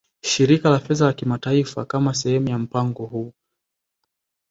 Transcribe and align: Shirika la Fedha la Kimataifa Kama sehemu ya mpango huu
Shirika 0.29 0.69
la 0.69 0.79
Fedha 0.79 1.05
la 1.05 1.13
Kimataifa 1.13 1.85
Kama 1.85 2.13
sehemu 2.13 2.49
ya 2.49 2.57
mpango 2.59 3.05
huu 3.05 3.33